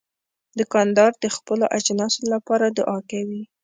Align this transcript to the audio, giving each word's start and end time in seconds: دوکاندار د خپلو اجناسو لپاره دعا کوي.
دوکاندار 0.59 1.11
د 1.23 1.25
خپلو 1.35 1.65
اجناسو 1.77 2.21
لپاره 2.33 2.65
دعا 2.77 2.97
کوي. 3.11 3.41